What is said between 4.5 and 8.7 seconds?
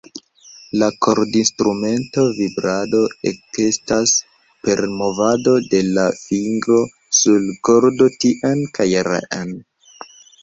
per movado de la fingro sur kordo tien